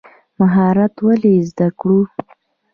مهارت 0.39 0.93
ولې 1.05 1.35
زده 1.49 1.67
کړو؟ 1.79 1.99